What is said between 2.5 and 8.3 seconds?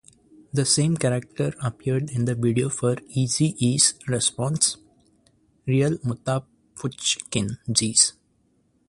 for Eazy E's response, "Real Muthaphuckkin G's".